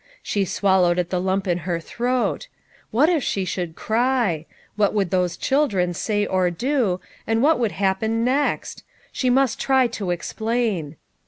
[0.23, 1.11] She swallowed at.
[1.11, 2.47] the lump in her throat.
[2.89, 4.47] What if she should cry!
[4.75, 8.83] what would those children say or do, and what would hap pen next?
[9.11, 10.95] she must try to explain.